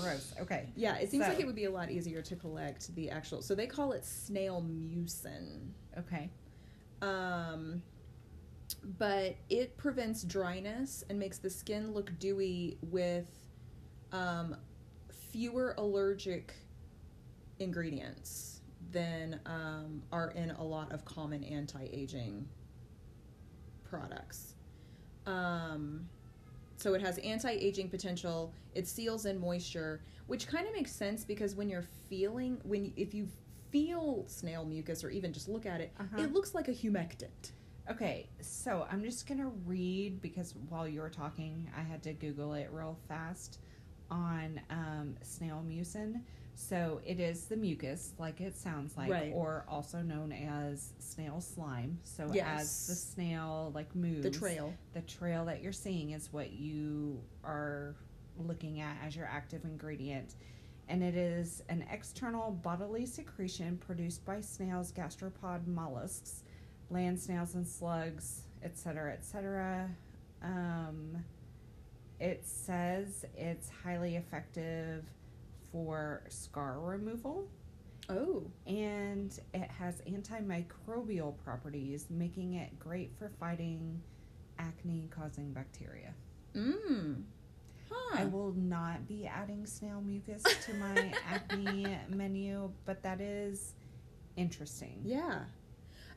[0.01, 0.35] Gross.
[0.41, 0.69] Okay.
[0.77, 3.43] Yeah, it seems So- like it would be a lot easier to collect the actual.
[3.43, 5.71] So they call it snail mucin.
[5.99, 6.31] Okay.
[7.03, 7.83] Um,
[8.99, 13.29] but it prevents dryness and makes the skin look dewy with
[14.13, 14.57] um,
[15.31, 16.55] fewer allergic
[17.59, 18.61] ingredients
[18.93, 22.49] than um, are in a lot of common anti-aging
[23.89, 24.55] products.
[25.27, 26.09] Um,
[26.77, 28.53] so it has anti-aging potential.
[28.75, 33.15] It seals in moisture, which kind of makes sense because when you're feeling when if
[33.15, 33.29] you
[33.77, 36.23] feel snail mucus or even just look at it, Uh-huh.
[36.23, 37.53] it looks like a humectant.
[37.91, 42.55] Okay, so I'm just gonna read because while you were talking, I had to Google
[42.55, 43.59] it real fast
[44.11, 46.23] on um, snail mucin.
[46.55, 49.31] So it is the mucus, like it sounds like, Right.
[49.35, 51.99] or also known as snail slime.
[52.03, 52.61] So Yes.
[52.63, 54.73] as the snail like moves, The trail.
[54.95, 57.95] the trail that you're seeing is what you are
[58.39, 60.35] looking at as your active ingredient.
[60.89, 66.45] And it is an external bodily secretion produced by snails, gastropod mollusks,
[66.91, 69.91] land snails and slugs, etc., etc.
[70.43, 71.25] Um,
[72.21, 75.05] it says it's highly effective
[75.73, 77.49] for scar removal
[78.09, 78.45] Oh.
[78.69, 84.01] and it has antimicrobial properties, making it great for fighting
[84.61, 86.15] acne causing bacteria.
[86.55, 87.23] Mmm.
[87.91, 88.19] Huh.
[88.19, 93.75] I will not be adding snail mucus to my acne menu, but that is
[94.37, 95.01] interesting.
[95.05, 95.45] Yeah.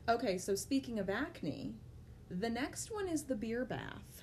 [0.08, 1.74] Okay, so speaking of acne,
[2.30, 4.22] the next one is the beer bath,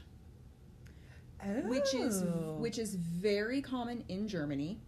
[1.65, 2.55] which is Oh.
[2.59, 4.79] which is very common in Germany.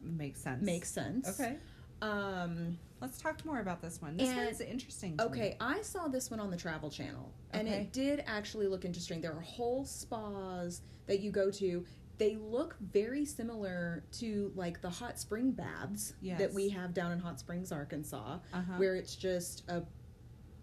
[0.00, 0.62] makes sense.
[0.62, 1.28] Makes sense.
[1.40, 1.56] Okay.
[2.02, 4.16] Um, Let's talk more about this one.
[4.16, 5.14] This And- one's interesting.
[5.20, 5.56] Okay, me.
[5.60, 7.82] I saw this one on the Travel Channel, and Okay.
[7.82, 9.20] it did actually look interesting.
[9.20, 11.84] There are whole spas that you go to.
[12.18, 17.18] They look very similar to like the hot spring baths that we have down in
[17.18, 18.72] Hot Springs, Arkansas, Uh-huh.
[18.76, 19.82] where it's just a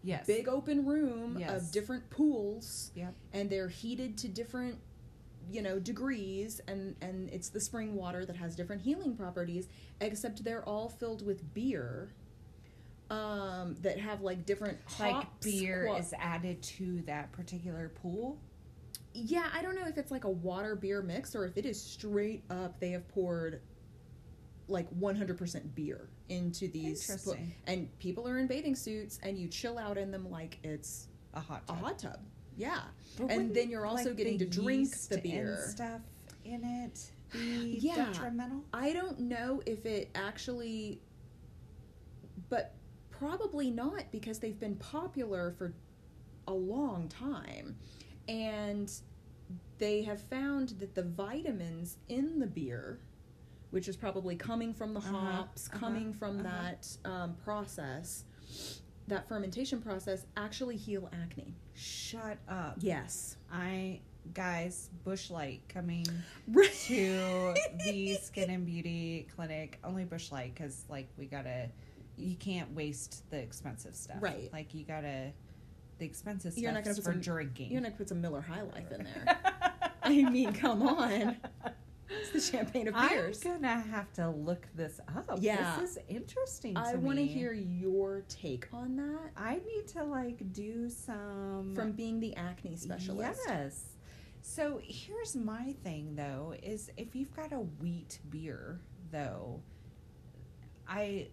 [0.04, 0.26] yes.
[0.26, 1.52] big open room Yes.
[1.66, 3.14] of different pools Yep.
[3.34, 4.78] and they're heated to different
[5.52, 9.68] you know degrees and and it's the spring water that has different healing properties
[10.00, 12.10] except they're all filled with beer
[13.10, 18.40] um that have like different Like beer is added to that particular pool.
[19.14, 21.82] Yeah i don't know if it's like a water beer mix or if it is
[21.82, 23.62] straight up they have poured
[24.68, 27.10] like 100% beer into these
[27.68, 31.42] and people are in bathing suits and you chill out in them like it's A
[31.42, 31.78] hot a tub.
[31.82, 32.20] hot tub
[32.56, 32.82] yeah
[33.18, 35.58] But and then you're also like, getting to drink the beer.
[35.70, 36.02] stuff
[36.46, 38.08] in it Yeah.
[38.12, 38.64] detrimental.
[38.74, 41.02] I don't know if it actually,
[42.50, 42.74] but
[43.10, 45.74] probably not because they've been popular for
[46.48, 47.78] a long time.
[48.28, 48.92] And
[49.78, 53.00] they have found that the vitamins in the beer,
[53.72, 56.50] which is probably coming from the Uh-huh, hops, uh-huh, coming from uh-huh.
[56.50, 58.26] that um, process,
[59.08, 61.56] that fermentation process, actually heal acne.
[61.74, 62.76] Shut up.
[62.80, 63.38] Yes.
[63.52, 64.02] I
[64.34, 66.06] guys, Busch Light coming
[66.48, 66.72] Right.
[66.88, 67.54] to
[67.84, 69.80] the Skin and Beauty clinic.
[69.84, 71.70] Only Busch Light because like we gotta.
[72.18, 74.18] You can't waste the expensive stuff.
[74.20, 74.52] Right.
[74.54, 75.32] Like you gotta.
[76.02, 77.72] The expensive You're not gonna for put some- drinking.
[77.72, 79.38] You're not gonna put some Miller High Life in there.
[80.04, 81.38] I mean, come on.
[82.10, 83.46] It's the champagne of beers.
[83.46, 85.38] I'm gonna have to look this up.
[85.40, 85.78] Yeah.
[85.80, 86.76] this is interesting.
[86.76, 91.74] I want want to hear your take on that I need to like do some
[91.76, 93.42] from being the acne specialist.
[93.48, 93.84] Yes.
[94.42, 98.80] So here's my thing though is if you've got a wheat beer
[99.12, 99.62] though,
[100.88, 101.28] I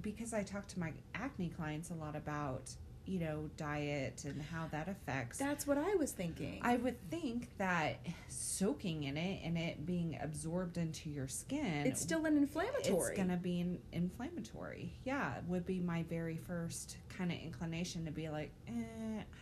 [0.00, 4.66] because I talk to my acne clients a lot about you know diet and how
[4.70, 5.38] that affects.
[5.38, 6.60] That's what I was thinking.
[6.62, 12.00] I would think that soaking in it and it being absorbed into your skin, it's
[12.00, 13.10] still an inflammatory.
[13.10, 14.94] it's gonna be an inflammatory.
[15.04, 18.72] Yeah, would be my very first kind of inclination to be like, eh,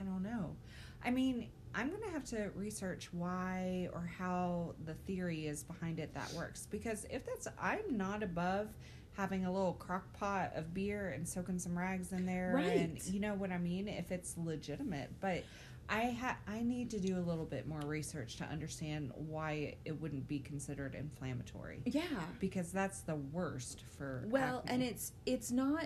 [0.00, 0.56] I don't know.
[1.04, 6.14] I mean, I'm gonna have to research why or how the theory is behind it
[6.14, 8.68] that works because if that's, I'm not above
[9.16, 13.20] having a little crock pot of beer and soaking some rags in there and you
[13.20, 15.42] know what I mean if it's legitimate, but.
[15.88, 20.00] I ha- I need to do a little bit more research to understand why it
[20.00, 22.02] wouldn't be considered inflammatory yeah.
[22.38, 24.72] because that's the worst for Well, acne.
[24.72, 25.84] and it's it's not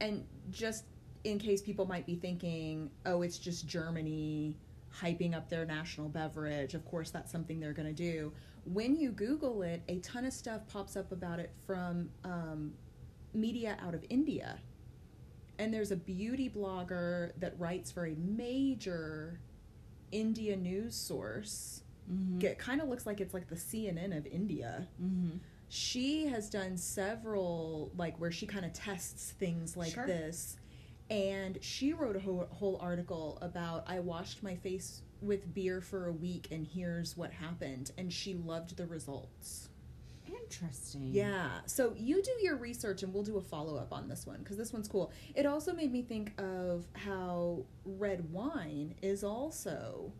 [0.00, 0.84] and just
[1.24, 4.56] in case people might be thinking, "Oh, it's just Germany
[5.00, 8.30] hyping up their national beverage." Of course, that's something they're going to do.
[8.64, 12.72] When you Google it, a ton of stuff pops up about it from um,
[13.32, 14.58] media out of India.
[15.58, 19.38] And there's a beauty blogger that writes for a major
[20.10, 21.82] India news source.
[22.10, 22.42] Mhm.
[22.42, 25.40] It kind of looks like it's like the CNN of India Mhm.
[25.68, 30.06] she has done several like where she kind of tests things like Sure.
[30.06, 30.56] this
[31.10, 36.06] and she wrote a whole, whole article about i washed my face with beer for
[36.06, 39.68] a week and here's what happened and she loved the results
[40.26, 41.10] Interesting.
[41.12, 44.56] yeah so you do your research and we'll do a follow-up on this one because
[44.56, 50.12] this one's cool it also made me think of how red wine is also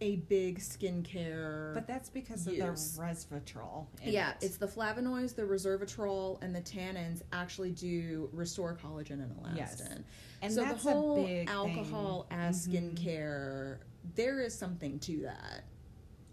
[0.00, 1.72] a big skincare.
[1.72, 2.60] But that's because use.
[2.60, 3.86] of the resveratrol.
[4.02, 4.36] yeah, it.
[4.42, 9.56] it's the flavonoids, the resveratrol, and the tannins actually do restore collagen and elastin.
[9.56, 9.82] Yes.
[10.42, 12.38] and so that's the whole a big alcohol thing.
[12.38, 12.96] as Mhm.
[12.98, 13.78] skincare,
[14.14, 15.64] there is something to that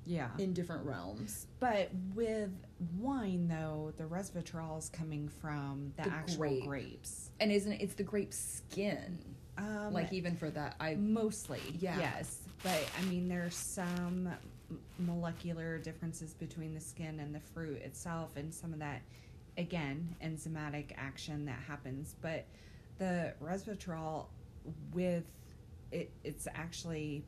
[0.06, 1.48] Yeah, in different realms.
[1.60, 2.52] but with
[3.00, 6.66] wine though, the resveratrol is coming from the, The actual grape.
[6.66, 7.32] grapes.
[7.40, 9.20] And isn't it, it's the grape skin?
[9.58, 11.98] Um, like even for that, I mostly, Yeah.
[12.00, 12.40] yes.
[12.64, 14.30] But I mean, there's some
[15.00, 19.02] molecular differences between the skin and the fruit itself, and some of that,
[19.58, 22.16] again, enzymatic action that happens.
[22.22, 22.46] But
[23.00, 24.28] the resveratrol,
[24.94, 25.26] with
[25.92, 27.24] it, it's actually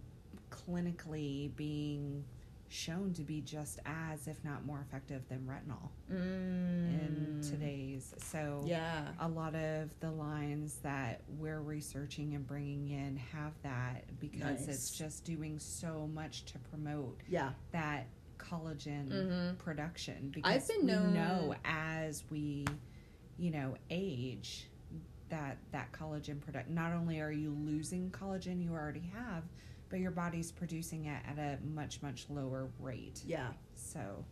[0.53, 2.23] clinically being
[2.69, 8.13] shown to be just as, if not more effective than retinol in today's.
[8.17, 8.67] So Mm.
[8.67, 9.07] Yeah.
[9.19, 14.67] a lot of the lines that we're researching and bringing in have that because Nice.
[14.67, 17.53] it's just doing so much to promote Yeah.
[17.71, 18.07] that
[18.39, 19.57] collagen Mhm.
[19.59, 22.65] production because I've been we known- know as we
[23.37, 24.67] you know age
[25.29, 29.43] that that collagen product not only are you losing collagen you already have
[29.93, 33.51] but your body's producing it at a much much lower rate Yeah.
[33.75, 34.25] so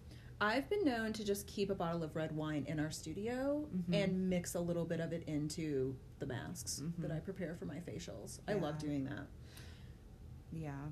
[0.43, 3.93] I've been known to just keep a bottle of red wine in our studio Mhm.
[3.93, 7.00] and mix a little bit of it into the masks Mhm.
[7.04, 8.39] that I prepare for my facials.
[8.47, 9.28] I love doing that.
[10.52, 10.88] yeah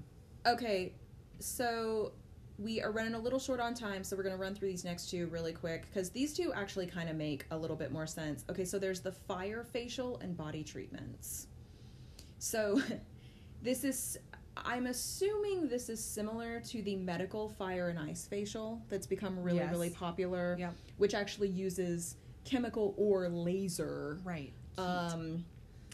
[0.46, 0.94] Okay,
[1.40, 2.12] so
[2.60, 4.86] we are running a little short on time, so we're going to run through these
[4.86, 8.06] next two really quick because these two actually kind of make a little bit more
[8.06, 8.46] sense.
[8.52, 11.48] Okay, so there's the fire facial and body treatments.
[12.38, 12.80] So
[13.62, 14.18] this is,
[14.66, 19.60] I'm assuming this is similar to the medical fire and ice facial that's become really,
[19.60, 19.72] Yes.
[19.72, 20.74] really popular, Yep.
[20.98, 24.82] which actually uses chemical or laser right Heat.
[24.82, 25.46] um,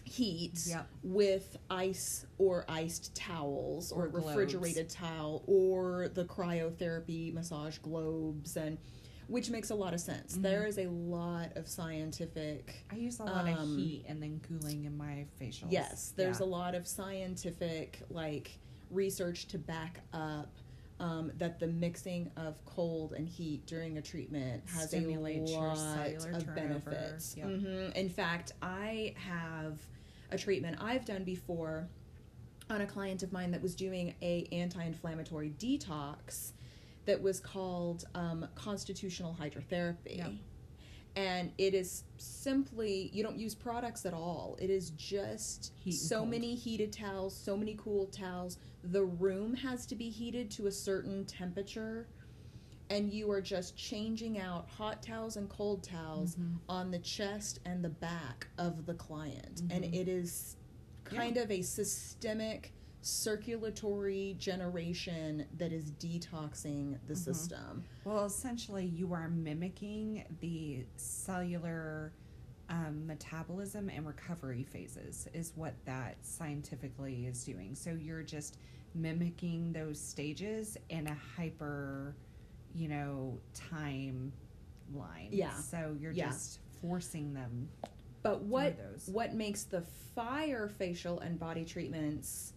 [0.06, 0.88] heat Yep.
[1.04, 8.78] with ice or iced towels or, Or refrigerated towel or the cryotherapy massage globes and
[9.27, 10.38] which makes a lot of sense.
[10.38, 10.41] Mhm.
[10.43, 14.39] There is a lot of scientific I use a lot Um, of heat and then
[14.41, 15.71] cooling in my facials.
[15.71, 16.45] Yes, there's Yeah.
[16.45, 18.57] a lot of scientific like
[18.91, 20.49] research to back up
[20.97, 26.07] um, that the mixing of cold and heat during a treatment has Stimulates a lot
[26.15, 26.51] of turnover.
[26.53, 27.35] benefits.
[27.35, 27.45] Yep.
[27.47, 29.81] hmm In fact, I have
[30.31, 31.89] a treatment I've done before
[32.69, 36.53] on a client of mine that was doing a anti-inflammatory detox
[37.05, 40.31] that was called um, constitutional hydrotherapy Yep.
[41.15, 46.29] and it is simply you don't use products at all it is just so cold.
[46.29, 50.71] many heated towels so many cool towels the room has to be heated to a
[50.71, 52.07] certain temperature
[52.91, 56.57] and you are just changing out hot towels and cold towels Mhm.
[56.69, 59.93] on the chest and the back of the client and Mhm.
[59.93, 60.57] it is
[61.03, 62.73] kind of a systemic
[63.05, 67.17] circulatory generation that is detoxing the Mhm.
[67.17, 72.13] system Well, essentially, you are mimicking the cellular
[72.67, 77.75] um, metabolism and recovery phases, is what that scientifically is doing.
[77.75, 78.57] So you're just
[78.95, 82.15] mimicking those stages in a hyper,
[82.73, 84.33] you know, time
[84.95, 85.29] line.
[85.31, 85.53] Yeah.
[85.53, 86.29] So you're Yeah.
[86.29, 87.69] just forcing them.
[88.23, 89.07] But what those.
[89.09, 89.81] what makes the
[90.15, 92.53] fire facial and body treatments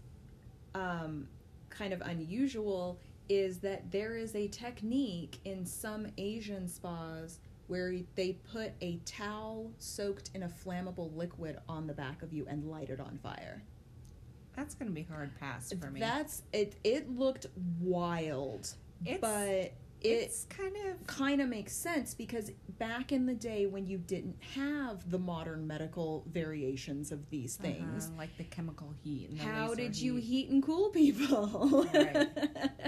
[0.74, 1.28] um,
[1.70, 8.32] kind of unusual is that there is a technique in some Asian spas where they
[8.50, 12.88] put a towel soaked in a flammable liquid on the back of you and light
[12.88, 13.62] it on fire.
[14.56, 16.00] That's going to be hard pass for me.
[16.00, 16.76] That's it.
[16.82, 17.46] It looked
[17.80, 23.34] wild, It's- but it it's kind of kind of makes sense because back in the
[23.34, 28.44] day when you didn't have the modern medical variations of these things, uh-huh, like the
[28.44, 29.30] chemical heat.
[29.30, 30.24] And the how did you heat.
[30.24, 31.86] heat and cool people?
[31.92, 32.28] Right.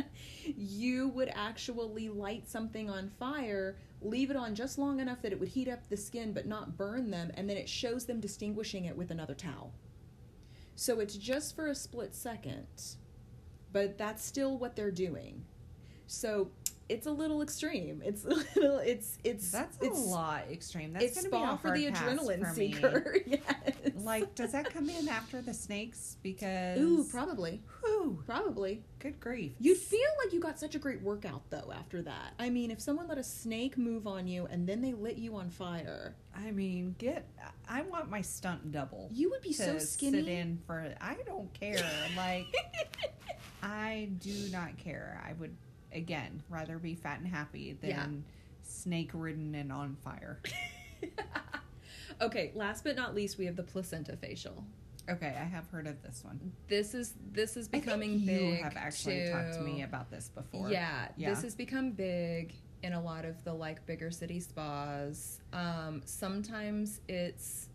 [0.44, 5.40] you would actually light something on fire, leave it on just long enough that it
[5.40, 8.84] would heat up the skin but not burn them, and then it shows them distinguishing
[8.84, 9.72] it with another towel.
[10.76, 12.66] So it's just for a split second,
[13.72, 15.44] but that's still what they're doing.
[16.06, 16.50] So
[16.90, 18.02] it's a little extreme.
[18.04, 18.78] It's a little.
[18.78, 20.92] It's it's That's a it's, lot extreme.
[20.92, 23.16] That's it's going to be a spa for the adrenaline for seeker.
[23.26, 23.42] yes.
[23.94, 26.16] Like, does that come in after the snakes?
[26.22, 28.82] Because Ooh, probably, whew, probably.
[28.98, 29.52] good grief.
[29.60, 32.34] You'd feel like you got such a great workout though after that.
[32.38, 35.36] I mean, if someone let a snake move on you and then they lit you
[35.36, 37.28] on fire, I mean, get.
[37.68, 39.08] I want my stunt double.
[39.12, 40.18] you would be so skinny.
[40.18, 40.92] sit in for.
[41.00, 41.78] I don't care.
[42.16, 42.46] like,
[43.62, 45.22] I do not care.
[45.24, 45.54] I would
[45.92, 48.06] again rather be fat and happy than Yeah.
[48.62, 50.40] snake ridden and on fire.
[52.20, 54.64] okay, last but not least, we have the placenta facial.
[55.08, 56.52] Okay, I have heard of this one.
[56.68, 58.62] This is this is I think becoming you big.
[58.62, 60.70] have actually talked to me about this before.
[60.70, 61.30] Yeah, Yeah.
[61.30, 65.40] this has become big in a lot of the like bigger city spas.
[65.52, 67.69] Um, sometimes it's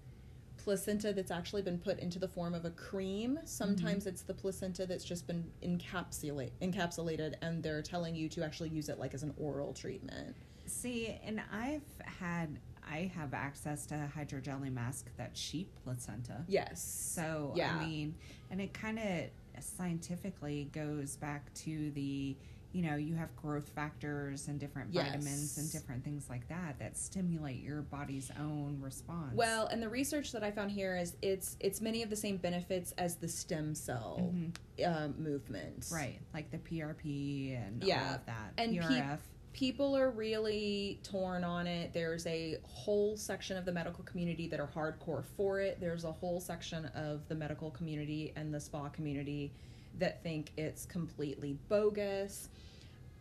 [0.66, 3.40] placenta that's actually been put into the form of a cream.
[3.46, 4.10] Sometimes mm-hmm.
[4.10, 8.90] it's the placenta that's just been encapsulate encapsulated, and they're telling you to actually use
[8.90, 10.36] it like as an oral treatment.
[10.66, 11.84] See, and I've
[12.20, 16.44] had I have access to a hydrogelly mask that's sheep placenta.
[16.48, 16.84] Yes.
[16.84, 17.76] So Yeah.
[17.76, 18.16] I mean,
[18.50, 22.36] and it kind of scientifically goes back to the
[22.76, 26.98] you know you have growth factors and different vitamins and different things like that that
[26.98, 29.34] stimulate your body's own response.
[29.34, 32.36] Well, and the research that I found here is it's it's many of the same
[32.36, 34.52] benefits as the stem cell Mhm.
[34.86, 35.88] uh, movement.
[35.90, 38.16] right, like the PRP and all Yeah.
[38.16, 38.52] of that.
[38.58, 39.20] And pe- PRF.
[39.56, 41.94] People are really torn on it.
[41.94, 45.80] There's a whole section of the medical community that are hardcore for it.
[45.80, 49.54] There's a whole section of the medical community and the spa community
[49.98, 52.50] that think it's completely bogus.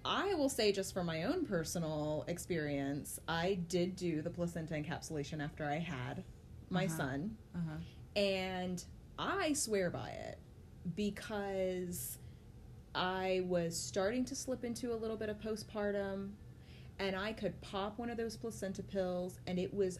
[0.04, 5.40] I will say, just from my own personal experience, I did do the placenta encapsulation
[5.42, 6.24] after I had
[6.68, 6.96] my Uh-huh.
[6.96, 7.76] son, uh-huh.
[8.20, 8.84] and
[9.20, 10.38] I swear by it
[10.96, 12.18] because
[12.94, 16.30] I was starting to slip into a little bit of postpartum,
[16.98, 19.98] and I could pop one of those placenta pills, and it was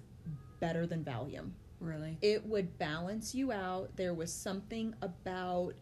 [0.61, 1.51] better than Valium.
[1.81, 2.17] Really?
[2.23, 3.97] It would balance you out.
[3.97, 5.75] There was something about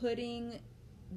[0.00, 0.60] putting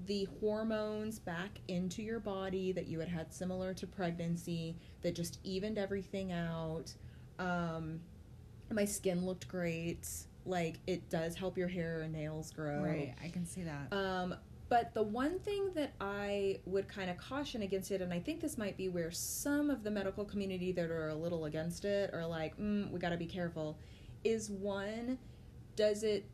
[0.05, 5.39] the hormones back into your body that you had had similar to pregnancy that just
[5.43, 6.93] evened everything out.
[7.39, 7.99] Um,
[8.71, 10.07] my skin looked great.
[10.45, 12.81] Like it does help your hair and nails grow.
[12.81, 13.93] Right, I can see that.
[13.95, 14.35] Um,
[14.71, 18.39] but the one thing that I would kind of caution against it, and I think
[18.39, 22.09] this might be where some of the medical community that are a little against it
[22.13, 23.77] are like, mm, we got to be careful,
[24.23, 25.17] is one,
[25.75, 26.25] does it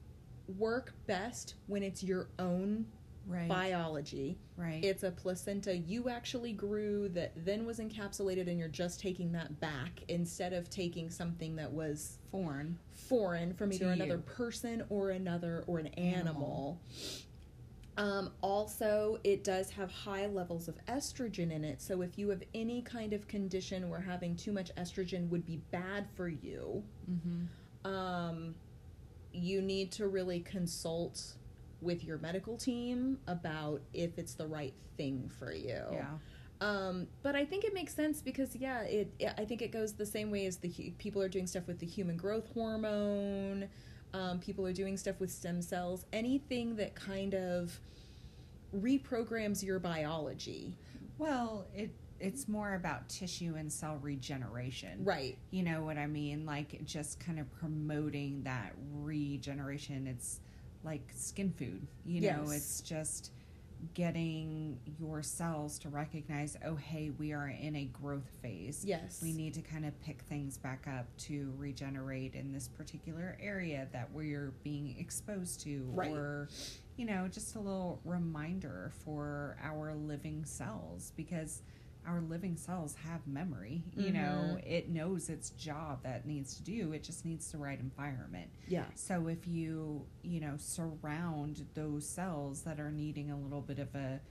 [0.60, 2.86] work best when it's your own
[3.26, 3.48] right.
[3.50, 4.38] biology?
[4.56, 4.84] right.
[4.86, 9.60] It's a placenta you actually grew that then was encapsulated, and you're just taking that
[9.60, 12.78] back instead of taking something that was foreign.
[12.92, 14.24] foreign from either To another you.
[14.36, 16.20] person or another or an Animal.
[16.20, 16.82] animal.
[17.98, 21.82] Um, also, it does have high levels of estrogen in it.
[21.82, 25.58] So, if you have any kind of condition where having too much estrogen would be
[25.72, 27.92] bad for you, Mm-hmm.
[27.92, 28.56] um,
[29.34, 31.22] you need to really consult
[31.82, 35.82] with your medical team about if it's the right thing for you.
[35.92, 36.06] Yeah.
[36.60, 39.94] Um, but I think it makes sense because yeah, it, it I think it goes
[39.94, 43.70] the same way as the people are doing stuff with the human growth hormone.
[44.14, 46.06] Um, people are doing stuff with stem cells.
[46.14, 47.80] Anything that kind of
[48.76, 50.76] reprograms your biology.
[51.18, 55.04] Well, it it's more about tissue and cell regeneration.
[55.04, 55.38] Right.
[55.52, 56.48] You know what I mean?
[56.48, 60.08] Like just kind of promoting that regeneration.
[60.08, 60.40] It's
[60.84, 61.86] like skin food.
[62.06, 62.56] You know, Yes.
[62.56, 63.32] it's just
[63.94, 68.84] getting your cells to recognize, oh hey, we are in a growth phase.
[68.86, 69.20] Yes.
[69.22, 73.88] We need to kind of pick things back up to regenerate in this particular area
[73.94, 76.12] that we're being exposed to Right.
[76.12, 76.50] or
[76.98, 81.62] you know, just a little reminder for our living cells because
[82.08, 83.84] our living cells have memory.
[83.96, 84.66] You know, Mhm.
[84.66, 86.94] it knows its job that needs to do.
[86.94, 88.50] It just needs the right environment.
[88.68, 88.86] Yeah.
[88.96, 93.94] So if you, you know, surround those cells that are needing a little bit of
[93.94, 94.22] a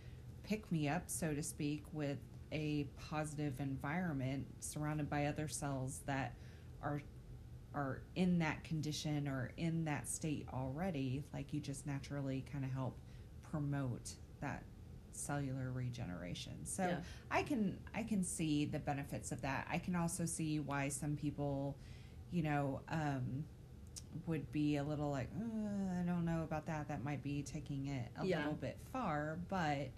[0.42, 2.18] pick me up, so to speak, with
[2.52, 6.34] a positive environment surrounded by other cells that
[6.82, 7.02] are
[7.74, 12.70] are in that condition or in that state already, like you just naturally kind of
[12.70, 12.96] help
[13.42, 14.62] promote that
[15.16, 16.64] cellular regeneration.
[16.64, 17.00] So Yeah.
[17.30, 19.66] I can I can see the benefits of that.
[19.70, 21.76] I can also see why some people,
[22.30, 23.44] you know, um,
[24.26, 26.88] would be a little like, "Uh, I don't know about that.
[26.88, 28.38] That might be taking it a Yeah.
[28.38, 29.38] little bit far.
[29.48, 29.90] But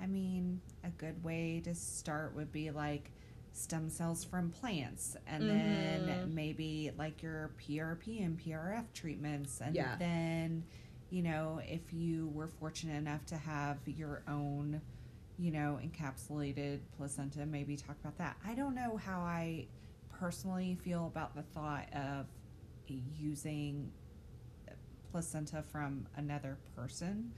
[0.00, 3.10] I mean, a good way to start would be like
[3.52, 6.34] stem cells from plants, and then Mhm.
[6.34, 9.94] maybe like your PRP and PRF treatments, and Yeah.
[9.96, 10.64] then
[11.14, 14.80] you know, if you were fortunate enough to have your own,
[15.38, 18.36] you know, encapsulated placenta, maybe talk about that.
[18.44, 19.68] I don't know how I
[20.18, 22.26] personally feel about the thought of
[23.16, 23.92] using
[25.12, 27.30] placenta from another person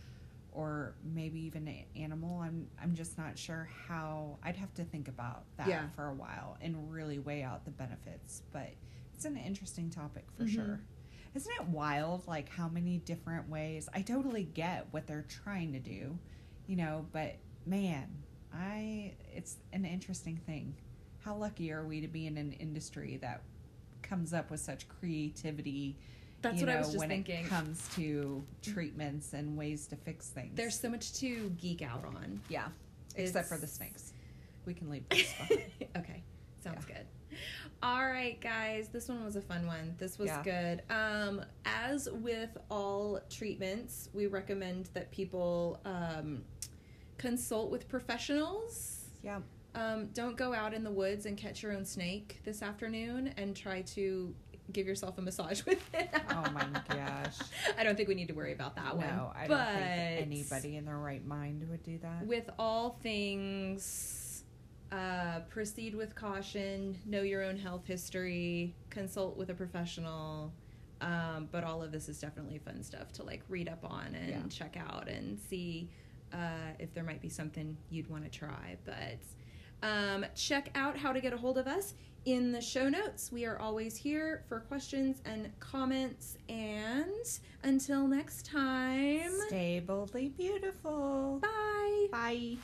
[0.53, 2.41] or maybe even an animal.
[2.41, 5.89] I'm I'm just not sure how I'd have to think about that Yeah.
[5.95, 8.70] for a while and really weigh out the benefits, but
[9.12, 10.55] it's an interesting topic for Mhm.
[10.55, 10.81] sure.
[11.37, 15.78] Isn't it wild like how many different ways I totally get what they're trying to
[15.78, 16.18] do,
[16.66, 18.09] you know, but man,
[18.55, 20.74] I it's an interesting thing.
[21.20, 23.43] How lucky are we to be in an industry that
[24.01, 25.99] comes up with such creativity,
[26.41, 27.45] That's you what I know, was just when thinking.
[27.45, 30.53] it comes to treatments and ways to fix things.
[30.55, 32.41] There's so much to geek out on.
[32.49, 32.68] yeah,
[33.14, 34.14] except for the snakes.
[34.64, 36.22] We can leave okay,
[36.62, 37.05] sounds good.
[37.82, 39.95] All right, guys, this one was a fun one.
[39.99, 40.43] This was Yeah.
[40.43, 40.82] good.
[40.91, 46.43] Um, as with all treatments, we recommend that people um,
[47.18, 49.05] consult with professionals.
[49.22, 49.41] Yeah,
[49.74, 53.55] Um, don't go out in the woods and catch your own snake this afternoon and
[53.55, 54.34] try to
[54.72, 56.09] give yourself a massage with it.
[56.30, 57.37] Oh my gosh.
[57.78, 59.07] I don't think we need to worry about that one.
[59.07, 62.26] no, I but don't think anybody in their right mind would do that.
[62.26, 64.26] with all things,
[64.93, 70.53] uh, proceed with caution, know your own health history, consult with a professional.
[71.01, 74.28] Um, but all of this is definitely fun stuff to like read up on and
[74.30, 74.43] Yeah.
[74.49, 75.91] check out and see
[76.32, 78.76] uh, if there might be something you'd want to try.
[78.84, 79.18] But
[79.87, 83.30] um, check out how to get a hold of us in the show notes.
[83.30, 86.39] We are always here for questions and comments.
[86.49, 87.12] And
[87.62, 91.39] until next time, Stay boldly beautiful.
[91.43, 92.07] bye.
[92.11, 92.57] Bye.